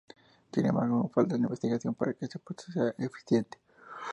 Sin 0.51 0.65
embargo 0.65 0.95
aún 0.97 1.11
falta 1.11 1.35
investigación 1.35 1.93
para 1.93 2.15
que 2.15 2.25
este 2.25 2.39
proceso 2.39 2.71
sea 2.71 2.95
eficiente. 3.05 3.59